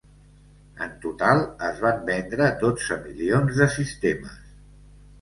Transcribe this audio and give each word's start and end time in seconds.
En 0.85 0.95
total, 1.03 1.43
es 1.69 1.83
van 1.85 2.03
vendre 2.09 2.49
dotze 2.65 3.01
milions 3.07 3.63
de 3.63 3.71
sistemes. 3.79 4.45